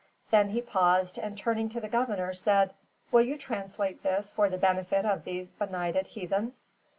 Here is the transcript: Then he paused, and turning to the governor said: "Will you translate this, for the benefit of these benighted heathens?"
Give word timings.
Then 0.31 0.49
he 0.49 0.63
paused, 0.63 1.19
and 1.19 1.37
turning 1.37 1.69
to 1.69 1.79
the 1.79 1.87
governor 1.87 2.33
said: 2.33 2.73
"Will 3.11 3.21
you 3.21 3.37
translate 3.37 4.01
this, 4.01 4.31
for 4.31 4.49
the 4.49 4.57
benefit 4.57 5.05
of 5.05 5.25
these 5.25 5.53
benighted 5.53 6.07
heathens?" 6.07 6.69